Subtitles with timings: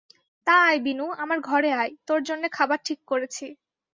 [0.47, 3.45] তা আয় বিনু, আমার ঘরে আয়, তোর জন্যে খাবার ঠিক করেছি।